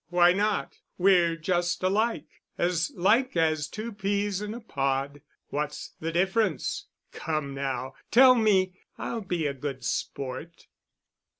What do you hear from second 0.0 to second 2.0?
Why not? We're just